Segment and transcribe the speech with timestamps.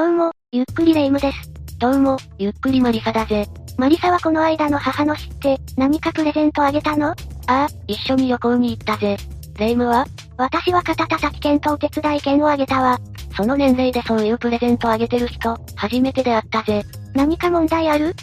[0.00, 1.52] どうも、ゆっくりレ夢ムです。
[1.78, 3.46] どうも、ゆっくりマリサだぜ。
[3.76, 7.10] マリサはこの間の母の日って、何かプレゼントあげたの？
[7.10, 7.14] あ
[7.48, 9.18] あ、一緒に旅行に行ったぜ。
[9.58, 10.06] レ夢ムは？
[10.38, 12.98] 私は肩叩き券とお手伝い券をあげたわ。
[13.36, 16.82] その年齢でそういうプレゼントあげてる人、初めて出会ったぜ。
[17.12, 18.14] 何か問題ある？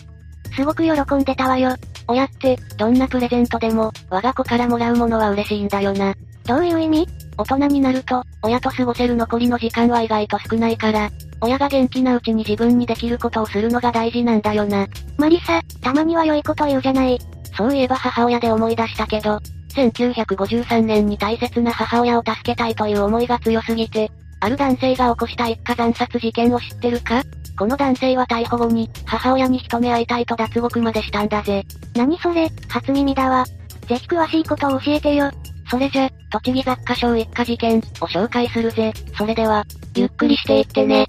[0.58, 1.76] すごく喜んでたわよ。
[2.08, 6.16] 親って、どんなプレゼントでも、我が子からもらうものは嬉しいんだよな。
[6.48, 7.08] どういう意味？
[7.38, 11.12] 大人になると、親と過ごせる残りの時間は意外と少ないから、
[11.42, 14.88] 親が元気なうちに自分にできることをするのが大事なんだよな。
[15.18, 17.20] マリサ、たまには良いこと言うじゃない。
[17.56, 19.40] そういえば母親で思い出したけど、
[19.76, 27.22] 1953年に大切な母親を助けたいという思いが強すぎて、ある男性が起こした一家惨殺事件を知ってるか？
[27.58, 31.64] この男性は逮捕後に、母親に一目会いたいと脱獄までしたんだぜ。
[31.96, 33.46] 何それ、初耳だわ。
[33.88, 35.32] ぜひ詳しいことを教えてよ。
[35.70, 38.94] それじゃ、栃木雑貨商一家事件を紹介するぜ。
[39.18, 39.64] それでは、
[39.96, 41.08] ゆっくりしていってね。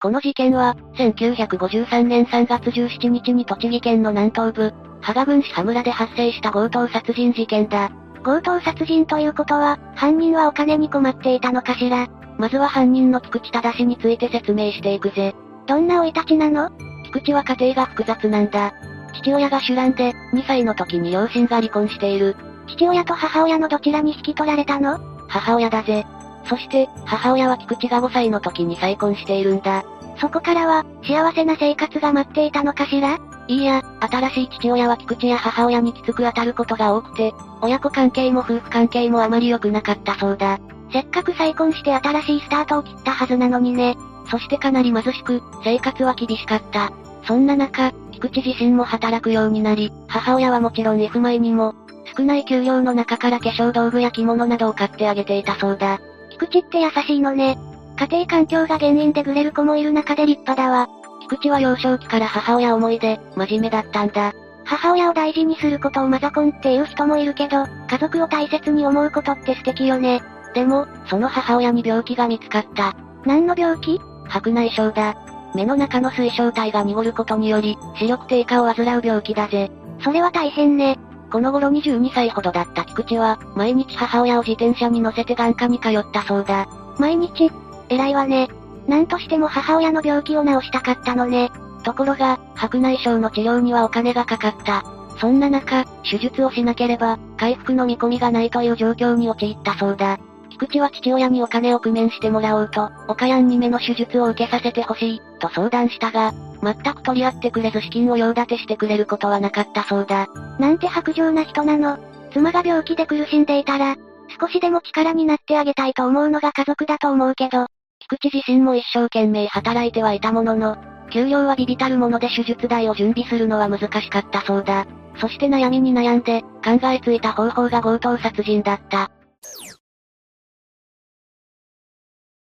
[0.00, 7.90] この事件は、1953年3月17日に栃木県の南東部、芳賀郡市羽村で発生した強盗殺人事件だ。
[8.22, 12.06] 強盗殺人ということは、犯人はお金に困っていたのかしら？
[12.38, 15.34] まずは犯人の菊池正について説明していくぜ。
[15.66, 16.70] どんな生い立ちなの？
[17.04, 18.72] 菊池は家庭が複雑なんだ。
[19.14, 22.36] 父親が主乱で、2歳の時に両親が離婚している。
[22.66, 24.98] 父親と母親のどちらに引き取られたの？
[25.28, 26.04] 母親だぜ。
[26.46, 29.84] そして、母親は菊池が5歳の時に再婚しているんだ。
[30.20, 33.18] そこからは、幸せな生活が待っていたのかしら？
[33.46, 40.58] いいや、新しい父親は菊池や母親にきつく当たることが多くて、親子関係も夫婦関係もあまり良くなかったそうだ。
[40.94, 43.96] せっかく再婚して新しいスタートを切ったはずなのにね。
[44.30, 46.92] そしてかなり貧しく、生活は厳しかった。
[47.26, 51.74] そんな中、菊池自身も働くようになり、母親はもちろん F 前にも、
[52.16, 55.98] 少ない給料の中から化粧道具や着物などを買ってあげていたそうだ。
[56.30, 57.58] 菊池って優しいのね。
[57.98, 60.88] 家庭環境が原因でグレる子もいる中で立派だわ。
[61.22, 64.32] 菊池は幼少期から母親思いで、真面目だったんだ。
[64.64, 70.22] 母親を大事にすることをマザコンっていう人もいるけど、家族を大切に思うことって素敵よね。
[70.54, 72.94] でも、その母親に病気が見つかった。
[73.24, 74.00] 何の病気？
[74.28, 75.16] 白内障だ。
[75.54, 79.70] 目の中の水晶体が濁ることにより、視力低下を患う病気だぜ。
[80.02, 80.98] それは大変ね。
[81.30, 86.68] この頃22歳ほどだった菊池は、毎日母親を自転車に乗せて眼科に通ったそうだ。
[86.98, 87.50] 毎日？
[87.88, 88.48] 偉いわね。
[88.86, 91.50] なんとしても母親の病気を治したかったのね。
[91.82, 94.84] ところが、白内障の治療にはお金がかかった。
[95.18, 100.18] そんな中、手術をしなければ、回復の見込みがないという状況に陥ったそうだ。
[100.54, 106.32] 菊池は父親にお金を工面してもらおうと、岡谷に目の手術を受けさせてほしい、と相談したが、
[106.62, 110.28] 全く取り合ってくれず資金を用立てしてくれることはなかったそうだ。
[110.58, 111.98] なんて薄情な人なの。
[112.32, 113.96] 妻が病気で苦しんでいたら、
[114.40, 117.66] 少しでも力になってあげたいと思うのが家族だと思うけど、
[117.98, 120.76] 菊池自身も一生懸命働いてはいたものの、
[121.10, 124.86] 給料はビビたるもので手術代を準備するのは難しかったそうだ。
[125.18, 129.10] そして悩みに悩んで、考えついた方法が強盗殺人だった。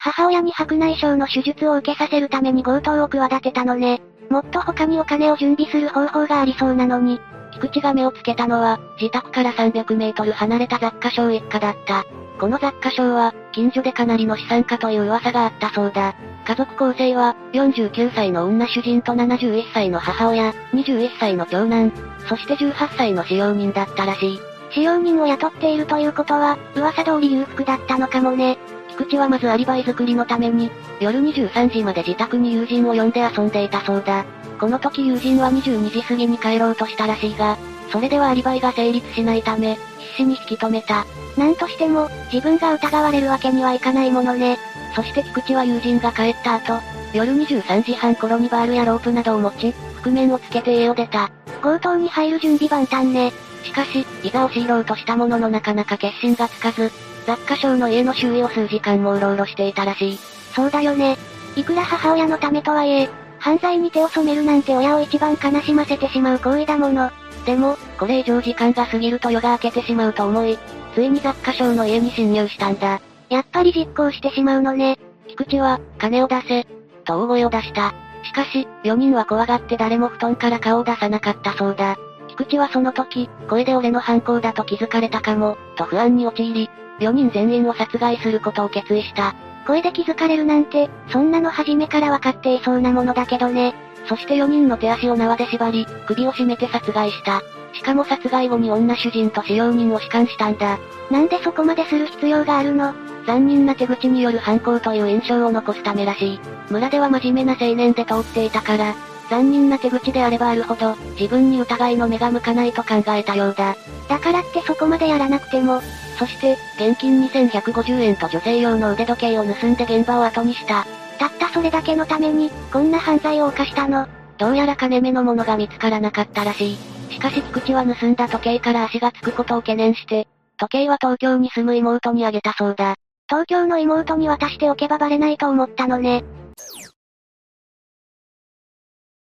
[0.04, 4.02] 母親に白内障の手術を受けさせるために強盗を企てたのね。
[4.30, 7.20] もっと他にお金を準備する方法がありそうなのに。
[7.52, 12.04] 菊池が目をつけたのは、自宅から300メートル離れた雑貨商一家だった。
[12.40, 16.16] この雑貨商は、近所でかなりの資産家という噂があったそうだ。
[16.48, 21.92] 家族構成は、49歳の女主人と71歳の母親、21歳の長男、
[22.28, 24.40] そして18歳の使用人だったらしい。
[24.72, 28.58] 使用人を雇っているということは、噂通り裕福だったのかもね。
[28.92, 30.70] 菊池はまずアリバイ作りのために、
[31.00, 34.24] 夜23時まで自宅に友人を呼んで遊んでいたそうだ。
[34.58, 37.56] この時友人は22時過ぎに帰ろうとしたらしいが、
[37.90, 41.04] それではアリバイが成立しないため、必死に引き止めた。
[41.36, 44.58] なんとしても、自分が疑われるわけにはいかないものね。
[44.94, 46.80] そして菊池は友人が帰った後、
[47.14, 51.30] 夜23時半頃にバールやロープなどを持ち、覆面をつけて家を出た。
[51.62, 53.32] 強盗に入る準備万端ね。
[53.64, 56.90] しかし、いざ押し入ろうとしたもののなかなか決心がつかず、
[57.26, 60.18] 雑貨商の家の周囲を数時間もうろうろしていたらしい。
[60.54, 61.16] そうだよね。
[61.56, 63.08] いくら母親のためとはいえ、
[63.38, 67.10] 犯罪に手を染めるなんて親を一番悲しませてしまう行為だもの。
[67.44, 70.58] でも、これ以上時間が過ぎると夜が明けてしまうと思い、
[70.94, 73.00] ついに雑貨商の家に侵入したんだ。
[73.28, 74.98] やっぱり実行してしまうのね。
[75.26, 76.66] 菊池は、金を出せ、
[77.04, 77.94] と大声を出した。
[78.24, 81.96] しかし、4人は怖がって誰も布団から顔を出さなかったそうだ。
[82.28, 86.70] 菊池はその時、声で俺の犯行だと気づかれたかも、と不安に陥り、
[87.02, 89.34] 4人全員を殺害することを決意した。
[89.66, 93.74] 声で気づかれるなんて、そんなの初めからわかっていそうなものだけどね。
[94.08, 97.42] そして4人の手足を縄で縛り、首を絞めて殺害した。
[97.72, 100.78] しかも殺害後に女主人と使用人を仕官したんだ。
[101.10, 102.94] なんでそこまでする必要があるの？
[103.24, 106.40] 残忍な手口による犯行という印象を残すためらしい。
[106.70, 108.94] 村では真面目な青年で通っていたから、
[109.30, 113.76] 残忍な手口であればあるほど、自分に疑いの目が向かないと考えたようだ。
[114.08, 115.80] だからってそこまでやらなくても。
[116.18, 120.86] そして、現金2150円と女性用の腕時計を盗んで現場を後にした。
[121.18, 124.06] たったそれだけのために、こんな犯罪を犯したの。
[124.38, 126.76] どうやら金目のものが見つからなかったらしい。
[127.12, 130.26] しかし菊池は盗んだ時計から足がつくことを懸念して、
[130.56, 132.96] 時計は東京に住む妹にあげたそうだ。
[133.28, 136.24] 東京の妹に渡しておけばバレないと思ったのね。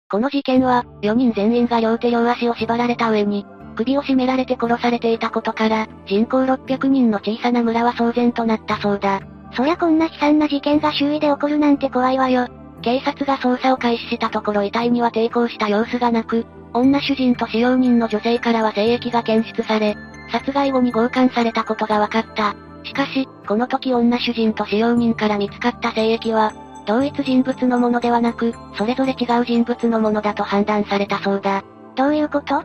[0.09, 9.21] この事件は、4人全員が両手両足を縛られた上に、首を絞められて殺されていたことから、人口600人の小さな村は騒然となったそうだ。
[9.55, 12.47] そりゃこんな悲惨な事件が周囲で起こるなんて怖いわよ。
[12.81, 19.95] 警察が捜査を開始したところ遺体には抵抗した様子がなく、女主人と使用人の女性からは精液が検出され、
[20.31, 22.55] 殺害後に強姦されたことが分かった。
[22.83, 26.51] しかし、この時女主人と使用人から見つかった精液は、
[26.85, 31.63] 同一人物のものではなく、それぞれ違う人物のものだと判断されたそうだ。
[31.95, 32.63] どういうこと？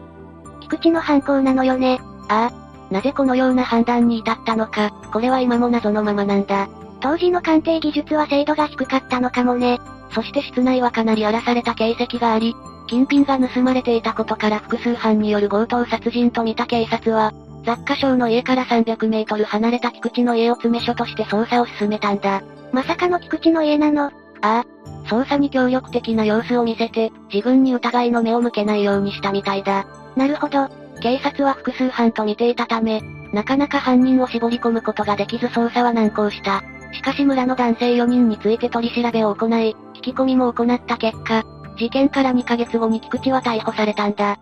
[0.68, 2.00] 菊池の犯行なのよね。
[2.28, 2.68] ああ。
[2.92, 6.68] なぜこのような判断に至ったのか、これは今も謎のままなんだ。
[7.00, 9.78] 当時の鑑定技術は精度が低かったのかもね。
[10.10, 12.54] そして室内はかなり荒らされた形跡があり、
[12.86, 17.32] 金品が盗まれていたことから複数犯による強盗殺人と見た警察は、
[17.64, 22.42] 雑貨商の家から300メートル離れた菊池の家を詰め所として捜査を進めたんだ。
[22.72, 24.10] まさかの菊池の家なのあ
[24.40, 24.64] あ。
[25.06, 29.86] 捜査に協力的な様子を見せて、自分に疑いの目を向けないようにしたみたいだ。
[30.18, 30.68] なるほど。
[31.00, 33.00] 警察は複数犯と見ていたため、
[33.32, 36.64] なかなか犯人を絞り込むことができず捜査は難航した。
[36.92, 41.44] しかし村の男性4人について取り調べを行い、聞き込みも行った結果、
[41.76, 44.38] 事件から2ヶ月後に菊池は逮捕されたんだ。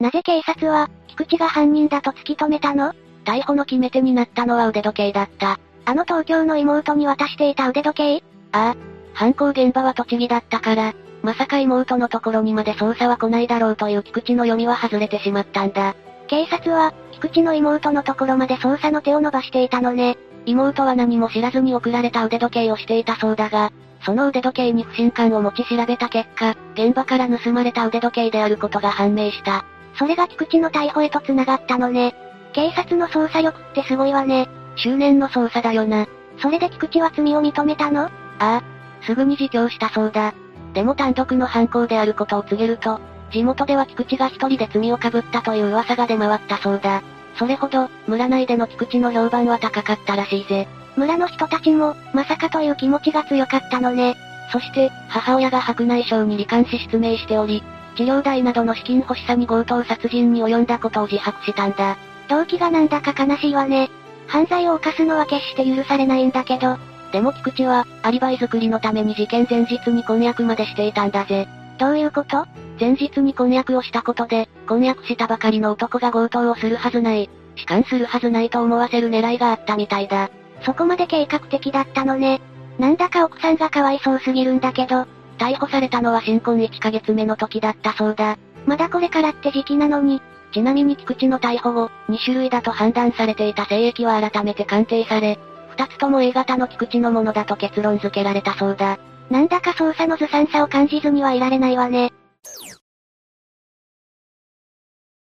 [0.00, 2.92] なぜ警察は、菊池が犯人だと突き止めたの？
[3.24, 5.60] 逮捕の決め手になったのは腕時計だった。
[5.84, 8.24] あの東京の妹に渡していた腕時計？
[8.50, 8.76] ああ。
[9.14, 10.92] 犯行現場は栃木だったから、
[11.22, 15.94] まさか妹のところにまで捜査は来ないだろうという菊池の読みは外れてしまったんだ。
[16.26, 20.16] 警察は、菊池の妹のところまで捜査の手を伸ばしていたのね。
[20.46, 23.70] 妹は何も知らずに送られた腕時計をしていたそうだが、
[24.04, 29.64] その腕時計に不信感を持ち調べた結果、現場から盗まれた腕時計であることが判明した。
[29.96, 32.14] それが菊池の逮捕へと繋がったのね。
[32.52, 34.48] 警察の捜査力ってすごいわね。
[34.74, 36.06] 執念の捜査だよな。
[36.38, 38.06] それで菊池は罪を認めたの？
[38.06, 38.62] ああ。
[39.02, 40.34] すぐに自供したそうだ。
[40.74, 47.02] でも単独の犯行であることを告げると、地元では菊池が一人で罪をかぶったという噂が出回ったそうだ。
[47.38, 50.68] それほど、村内での菊池の評判は高かったらしいぜ。
[50.96, 54.16] 村の人たちも、まさかという気持ちが強かったのね。
[54.50, 57.62] そして、母親が白内障に罹患し失明しており、
[57.96, 61.96] 治療代などの資金欲しさに強盗殺人に及んだことを自白したんだ。
[62.28, 63.90] 動機がなんだか悲しいわね。
[64.26, 66.76] 犯罪を犯すのは決して許されないんだけど。
[67.12, 71.46] でも菊池は、アリバイ作りのために事件前日に婚約までしていたんだぜ。
[71.78, 72.46] どういうこと？
[72.80, 77.28] 前日に婚約をしたことで、婚約したばかりの男が強盗をするはずない。
[77.56, 80.30] 痴漢するはずないと思わせる狙いがあったみたいだ。
[80.64, 82.40] そこまで計画的だったのね。
[82.78, 85.06] なんだか奥さんがかわいそうすぎるんだけど。
[85.38, 88.38] 逮捕されたのは新婚1ヶ月目の時だったそうだ。
[88.64, 90.22] まだこれからって時期なのに。
[90.52, 95.38] ちなみに菊池の逮捕後、2種類だと判断されていた精液は改めて鑑定され、
[95.76, 98.98] 2つとも A 型の菊池のものだと結論付けられたそうだ。
[99.30, 102.12] なんだか捜査のずさんさを感じずにはいられないわね。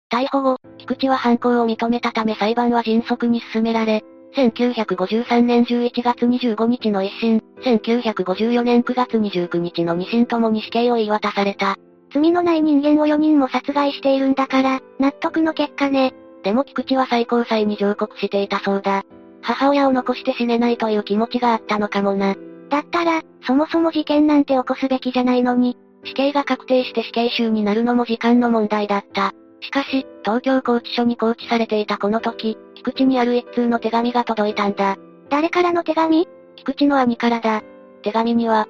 [0.10, 4.04] 逮捕後、菊池は犯行を認めたため裁判は迅速に進められ、
[4.36, 11.76] 1953年11月25日の一審、1954年9月29日の二審ともに死刑を言い渡された。
[12.14, 16.14] 罪のない人間を4人も殺害しているんだから、納得の結果ね。
[16.44, 19.04] でも菊池は最高裁に上告していたそうだ。
[19.48, 22.36] 母親を残して死ねないという気持ちがあったのかもな。
[22.70, 25.78] だったら、そもそも事件なんて起こすべきじゃないのに。
[26.04, 29.32] 死刑が確定して死刑囚になるのも時間の問題だった。
[29.62, 34.98] しかし、東京拘置所に拘置されていたこの時、菊池にある一通の手紙が届いたんだ。
[35.30, 36.28] 誰からの手紙？
[36.58, 37.62] 菊池の兄からだ。
[38.04, 38.68] 手紙には、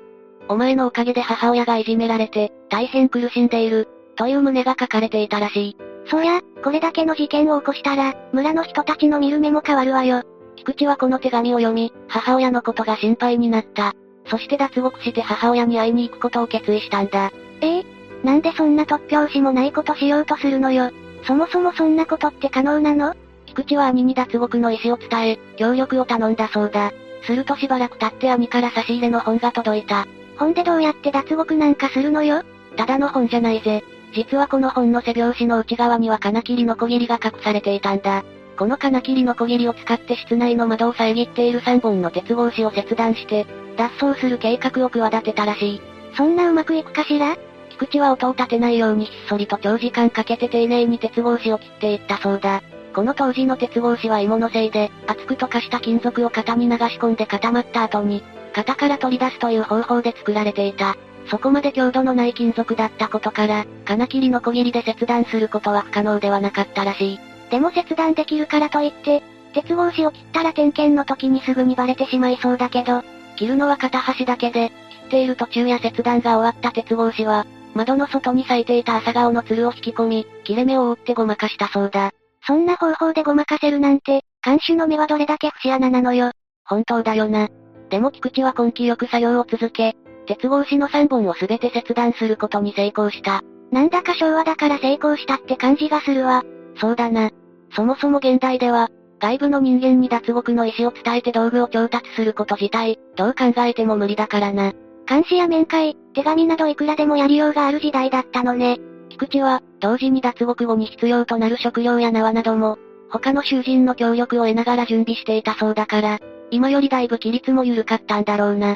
[0.47, 5.77] お前のおかげで母親がいじめられて、大変苦しんでいる、という旨が書かれていたらしい。
[6.05, 10.21] そりゃ、これだけの事件を起こしたら、村の人たちの見る目も変わるわよ。
[10.57, 13.93] 菊池はこの手紙を読み、母親のことが心配になった。
[14.29, 17.31] そして脱獄して母親に会いに行くことを決意したんだ。
[17.61, 17.85] ええ
[18.23, 20.91] なんでそんな突拍子もないことしようとするのよ。
[21.25, 23.15] そもそもそんなことって可能なの？
[23.45, 26.91] 菊池は兄に脱獄の意思を伝え、協力を頼んだそうだ。
[27.23, 30.07] するとしばらく経って兄から差し入れの本が届いた。
[30.37, 32.43] 本でどうやって脱獄なんかするのよ？
[32.75, 33.83] ただの本じゃないぜ。
[34.13, 38.23] 実はこの本の背表紙の内側には金切りのこぎりが隠されていたんだ。
[38.57, 43.45] この金切りのこぎりを使って室内の窓を遮っている3本の鉄格子を切断して、
[43.77, 45.81] 脱走する計画を企てたらしい。
[46.15, 47.37] そんなうまくいくかしら？
[47.69, 52.63] 菊池は音を立てないようにひっそりと長時間かけて丁寧に鉄格子を切っていったそうだ。
[52.95, 58.23] この当時の鉄格子は芋のせいで、熱く溶かした金属を型に流し込んで固まった後に、
[58.55, 60.97] 型から取り出すという方法で作られていた。
[61.29, 67.19] そこまで強度のない金属だったことから、金切りの小切りで切断することは不可能ではなかったらしい。
[67.49, 69.23] でも切断できるからといって、
[69.53, 73.03] 鉄格子を切ったら点検の時にすぐにバレてしまいそうだけど、
[73.35, 82.11] 切るのは片端だけで、切っている途中や切断が終わった鉄格子は、窓の外に咲いていた朝顔の鶴を引き込み、切れ目を覆ってごまかしたそうだ。
[82.45, 86.31] そんな方法でごまかせるなんて、監守の目はどれだけ節穴なのよ。
[86.65, 87.49] 本当だよな。
[87.89, 93.41] でも菊池は根気よく作業を続け、鉄格子の3本をすべて切断することに成功した。
[93.71, 96.43] なんだか昭和だから成功したって感じがするわ。
[96.79, 97.31] そうだな。
[97.71, 104.73] そもそも現代では、外部の人間に脱獄の意思を伝えて道具を調達すること自体、どう考えても無理だからな。
[105.07, 108.77] 監視や面会、手紙などいくらでもやりようがある時代だったのね。
[109.09, 112.77] 菊池は、同時に脱獄後に必要となる食料や縄なども、
[113.09, 116.19] 他の囚人の協力を得ながら準備していたそうだから、
[116.51, 118.75] 今よりだいぶ規律も緩かったんだろうな。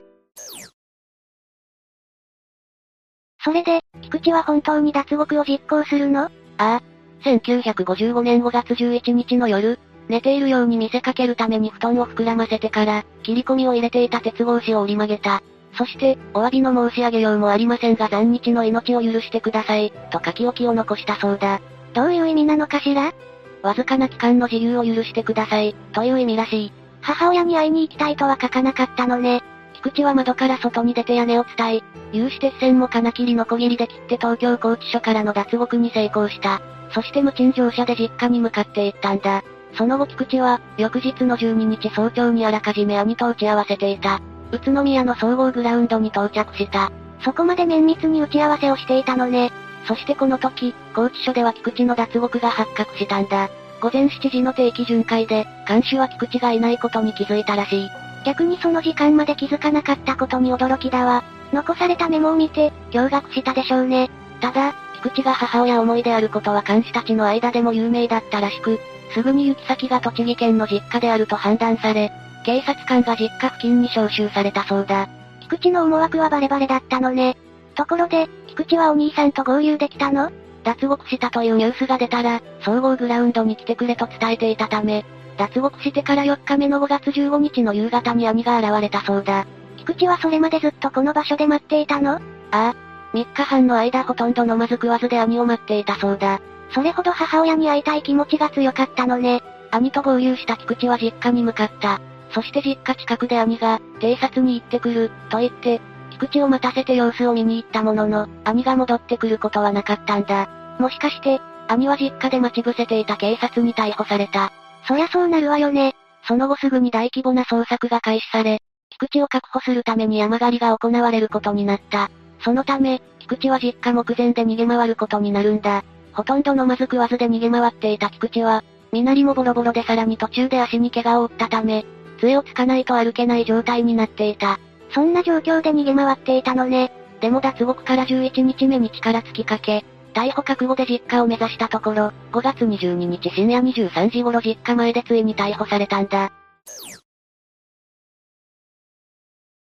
[3.43, 6.23] それで、菊池は本当に脱獄を実行するの？
[6.23, 6.90] ああ。
[7.23, 15.41] 1955年5月11日の夜、寝ているように見せかけるために布団を膨らませてから、切り込みを入れていた鉄格子を折り曲げた。
[15.77, 21.61] そして、お詫びの申し上げようもありませんが残日の命を許してください、と書き置きを残したそうだ。
[21.93, 23.13] どういう意味なのかしら？
[23.61, 26.73] わずかな期間の自由を許してください、という意味らしい。
[27.01, 29.43] 母親に会いに行きたいとは書かなかったのね。
[29.83, 36.61] 菊池は窓から外に出て屋根を伝え、有刺鉄線も金切りのこぎりで切って東京拘置所からの脱獄に成功した。
[36.93, 39.43] そして無賃乗車で実家に向かって行ったんだ。
[39.73, 44.21] その後菊池は、翌日の12日早朝にあらかじめ兄と打ち合わせていた。
[44.51, 46.91] 宇都宮の総合グラウンドに到着した。
[47.23, 49.51] そこまで綿密に打ち合わせをしていたのね。
[49.87, 53.49] そしてこの時、高知署では菊池の脱獄が発覚したんだ。
[53.81, 58.00] 午前7時の定期巡回で、監視は菊池がいないことに気づいたらしい。
[58.25, 61.23] 逆にその時間まで気づかなかったことに驚きだわ。
[61.53, 64.09] 残されたメモを見て、驚愕したでしょうね。
[64.39, 68.79] ただ、菊池が母親思いであることは監視たちの間でも有名だったらしく、
[69.13, 72.11] すぐに行き先が栃木県の実家であると判断され、
[72.45, 75.09] 警察官が実家付近に招集されたそうだ。
[75.41, 77.35] 菊池の思惑はバレバレだったのね。
[77.75, 80.31] ところで、菊池はお兄さんと合流できたの？
[80.63, 85.03] 脱獄したというニュースが出たら、総合グラウンドに来てくれと伝えていたため、
[85.37, 89.45] 脱獄してから4日目の5月15日の夕方に兄が現れたそうだ。
[89.77, 92.15] 菊池はそれまでずっとこの場所で待っていたの？
[92.15, 92.19] あ
[92.51, 92.75] あ。
[93.13, 96.39] 3日半の間ほとんど飲まず食わずで兄を待っていたそうだ。
[96.73, 99.41] それほど母親に会いたい気持ちが強かったのね。
[99.71, 101.99] 兄と合流した菊池は実家に向かった。
[102.33, 110.47] そして実家近くで兄が、偵察に行ってくる、と言って、菊池を待たせて様子を見に行ったものの、兄が戻ってくることはなかったんだ。
[110.79, 114.53] もしかして、兄は実家で待ち伏せていた警察に逮捕された。
[114.87, 115.95] そりゃそうなるわよね。
[116.27, 118.59] その後すぐに大規模な捜索が開始され、
[118.89, 122.09] 菊池を確保するために山狩りが行われることになった。
[122.43, 125.83] そのため、菊池は実家目前で逃げ回ることになるんだ。
[126.13, 131.85] ほとんど飲まず食わずで逃げ回っていた菊池は、身なりもボロボロでさらに途中で足に怪我を負ったため、
[132.19, 134.59] 杖をつかないと歩けない状態になっていた。
[134.93, 136.91] そんな状況で逃げ回っていたのね。
[137.21, 146.31] でも脱獄から11日目に力尽きかけ、逮捕覚悟で実家を目指したところ、5月22日深夜23時頃実家前でついに逮捕されたんだ。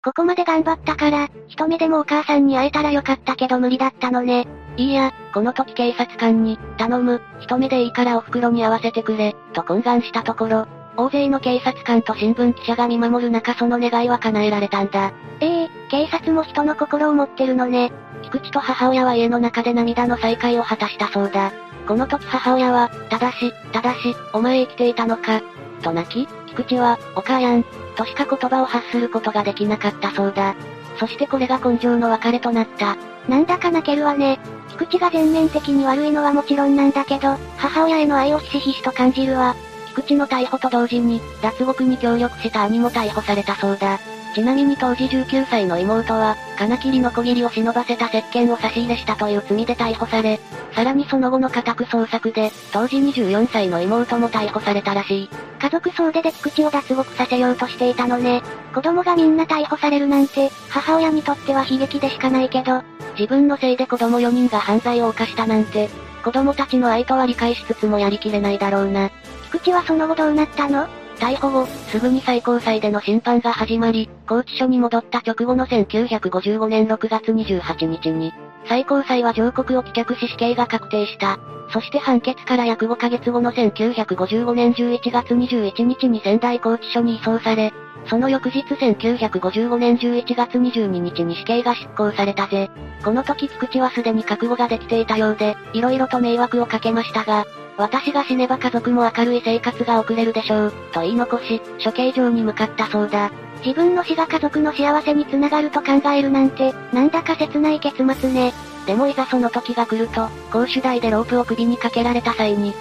[0.06, 4.46] ここまで頑張ったから、一目でもお母さんに会えたらよかったけど無理だったのね。
[4.76, 15.14] いいや、この時警察官に、頼む、一目でいいからお袋に会わせてくれ、と懇願したところ、大勢の警察官と新聞記者が見守る中その願いは叶えられたんだ。
[15.40, 15.63] ええ、
[15.94, 17.92] 警察も人の心を持ってるのね。
[18.24, 21.54] 菊池と母親は家の中で涙の再会を果たしたそうだ。
[21.88, 25.44] この時母親は、ただし、ただし、お前生きていたのか、
[25.84, 27.64] と泣き、菊池は、お母やん、
[27.96, 30.56] としか言葉を発することができなかったそうだ。
[30.98, 32.98] そしてこれが根性の別れとなった。
[33.30, 34.40] なんだか泣けるわね。
[34.70, 39.56] 菊池が全面的に悪いのはもちろんなんだけど、母親への愛をひしひしと感じるわ。
[39.90, 44.00] 菊池の逮捕と同時に、脱獄に協力した兄も逮捕されたそうだ。
[44.34, 50.40] ちなみに当時19歳の妹は、金切りのこぎりを忍ばせた石鹸を差し入れしたという罪で逮捕され、
[50.74, 55.30] さらにその後の家宅捜索で、当時24歳の妹も逮捕されたらしい。
[55.60, 58.42] 家族総出で菊池を脱獄させようとしていたのね。
[58.74, 62.82] 子供がみんな逮捕されるなんて、母親にとっては悲劇でしかないけど、
[63.18, 65.90] 自分のせいで子供4人が犯罪を犯したなんて、
[66.24, 69.12] 子供たちの愛とは理解しつつもやりきれないだろうな。
[69.46, 70.88] 菊池はその後どうなったの？
[71.24, 78.34] 逮捕後、すぐに最高裁での審判が始まり、拘置所に戻った直後の1955年6月28日に、
[78.68, 81.40] 最高裁は上告を棄却し死刑が確定した。
[81.72, 87.72] そして判決から約5ヶ月後の1955年11月21日に仙台拘置所に移送され、
[88.08, 92.70] その翌日1955年11月22日に死刑が執行されたぜ。
[93.06, 97.46] この時菊池はすでに覚悟ができていたようで、色々と迷惑をかけましたが、
[97.78, 103.32] 私が死ねば家族も明るい生活が送れるでしょう、と言い残し、処刑場に向かったそうだ。
[103.66, 108.54] 自分の死が家族の幸せにつながると考えるなんて、なんだか切ない結末ね。
[108.86, 112.74] でもいざその時が来ると、公主台でロープを首にかけられた際に、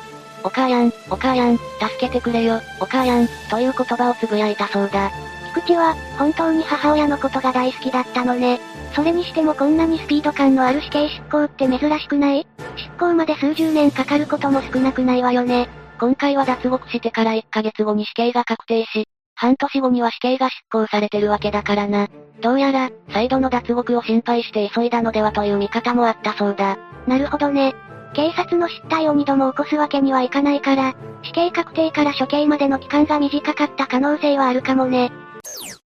[0.44, 1.64] お母やん、お母やん、助
[2.00, 5.11] けてくれよ、お母やん、という言葉をつぶやいたそうだ。
[5.54, 8.61] 菊池は、本当に母親のことが大好きだったのね。
[8.94, 12.46] それにしてもこんなにスピード感のある死刑執行って珍しくない？
[12.76, 15.68] 執行まで数十年かかることも少なくないわよね。
[15.98, 22.08] 今回は脱獄してから1ヶ月後に死刑が確定し、半年後には死刑が執行されてるわけだからな。
[22.40, 26.76] どうやら、再度の脱獄を心配して急いだのではという見方もあったそうだ。
[27.06, 27.74] なるほどね。
[28.14, 35.10] 警察の失態を二度も起こすわけにはいかないから、死刑確定から処刑までの期間が短かった可能性はあるかもね。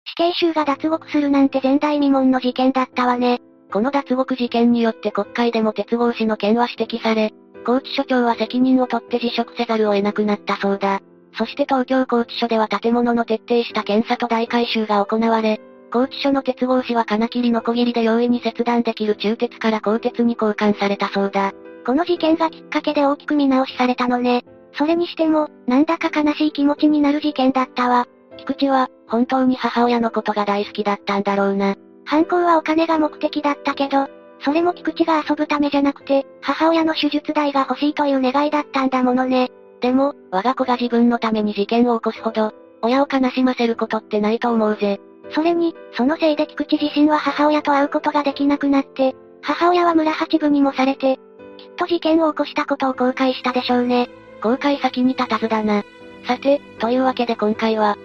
[0.05, 3.41] 死刑囚が脱獄するなんて前代未聞の事件だったわね。
[3.73, 7.33] この脱獄事件によって国会でも鉄合士の件は指摘され、
[7.65, 11.01] 高知所長は責任を取って辞職せざるを得なくなったそうだ。
[11.37, 15.61] そして東京高知署では建物の徹底した検査と大改修が行われ、
[15.93, 21.53] 高知署の鉄合士は金切りのこぎりで容易に切断できる中鉄から鋼鉄に交換されたそうだ。
[21.87, 24.45] この事件がきっかけで大きく見直しされたのね。
[24.75, 28.07] それにしても、なんだか悲しい気持ちになる事件だったわ。
[28.37, 31.77] 菊池は、本当に母親のことが大好きだったんだろうな。
[32.09, 34.09] 犯行はお金が目的だったけど、
[34.41, 39.51] それも菊池が遊ぶためじゃなくて、母親の手術代が欲しいという願いだったんだものね。
[39.83, 45.01] でも、我が子が自分のために事件を起こすほど、親を悲しませることってないと思うぜ。
[45.33, 51.19] それに、そのせいで菊池自身は母親と会うことができなくなって、母親は村八分にもされて、
[51.59, 54.09] きっと事件を起こしたことを後悔したでしょうね。
[54.43, 55.85] 後悔先に立たずだな。
[56.27, 57.99] さて、というわけで今回は、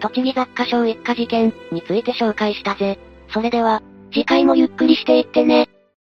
[0.00, 2.98] 栃木雑貨商一家事件について紹介したぜ。
[3.32, 5.68] それでは、次回もゆっくりしていってね。